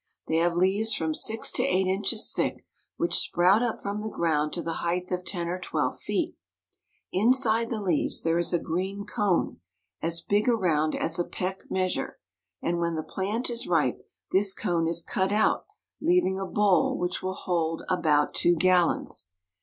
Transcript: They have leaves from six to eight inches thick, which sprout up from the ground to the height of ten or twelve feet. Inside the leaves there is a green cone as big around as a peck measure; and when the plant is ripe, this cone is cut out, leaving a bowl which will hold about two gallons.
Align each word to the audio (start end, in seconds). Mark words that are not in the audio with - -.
They 0.27 0.37
have 0.37 0.55
leaves 0.55 0.95
from 0.95 1.13
six 1.13 1.51
to 1.51 1.63
eight 1.63 1.85
inches 1.85 2.33
thick, 2.35 2.65
which 2.97 3.13
sprout 3.19 3.61
up 3.61 3.83
from 3.83 4.01
the 4.01 4.09
ground 4.09 4.51
to 4.53 4.63
the 4.63 4.77
height 4.81 5.11
of 5.11 5.23
ten 5.23 5.47
or 5.47 5.59
twelve 5.59 5.99
feet. 5.99 6.35
Inside 7.11 7.69
the 7.69 7.79
leaves 7.79 8.23
there 8.23 8.39
is 8.39 8.51
a 8.51 8.57
green 8.57 9.05
cone 9.05 9.61
as 10.01 10.19
big 10.21 10.49
around 10.49 10.95
as 10.95 11.19
a 11.19 11.23
peck 11.27 11.69
measure; 11.69 12.17
and 12.63 12.79
when 12.79 12.95
the 12.95 13.03
plant 13.03 13.51
is 13.51 13.67
ripe, 13.67 14.01
this 14.31 14.55
cone 14.55 14.87
is 14.87 15.03
cut 15.03 15.31
out, 15.31 15.67
leaving 16.01 16.39
a 16.39 16.47
bowl 16.47 16.97
which 16.97 17.21
will 17.21 17.35
hold 17.35 17.83
about 17.87 18.33
two 18.33 18.55
gallons. 18.55 19.27